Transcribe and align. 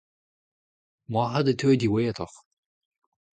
moarvat 1.11 1.51
e 1.51 1.53
teuy 1.59 1.75
diwezhatoc'h. 1.79 2.37